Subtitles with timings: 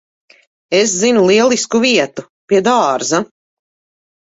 [0.77, 2.29] Es zinu lielisku vietu.
[2.49, 3.25] Pie dārza.